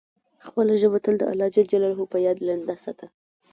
[0.45, 3.05] خپله ژبه تل د الله جل جلاله په یاد لنده ساته.